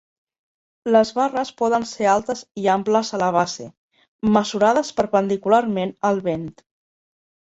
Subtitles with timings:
[0.93, 3.67] Les barres poden ser altes i amples a la base,
[4.37, 6.49] mesurades perpendicularment al vent.